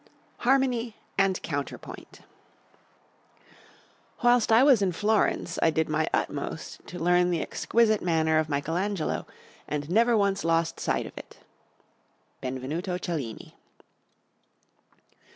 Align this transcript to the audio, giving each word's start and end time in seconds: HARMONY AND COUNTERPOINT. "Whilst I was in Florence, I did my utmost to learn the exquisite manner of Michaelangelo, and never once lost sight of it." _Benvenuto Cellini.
HARMONY 0.39 0.95
AND 1.19 1.39
COUNTERPOINT. 1.43 2.21
"Whilst 4.23 4.51
I 4.51 4.63
was 4.63 4.81
in 4.81 4.93
Florence, 4.93 5.59
I 5.61 5.69
did 5.69 5.89
my 5.89 6.09
utmost 6.11 6.87
to 6.87 6.97
learn 6.97 7.29
the 7.29 7.39
exquisite 7.43 8.01
manner 8.01 8.39
of 8.39 8.49
Michaelangelo, 8.49 9.27
and 9.67 9.91
never 9.91 10.17
once 10.17 10.43
lost 10.43 10.79
sight 10.79 11.05
of 11.05 11.15
it." 11.19 11.41
_Benvenuto 12.41 12.99
Cellini. 12.99 13.53